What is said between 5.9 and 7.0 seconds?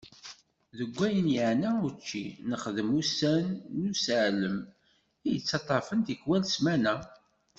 tikwal smana.